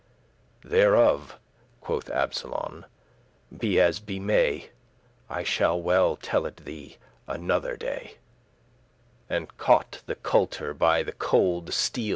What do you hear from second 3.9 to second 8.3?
be may; I shall well tell it thee another day:"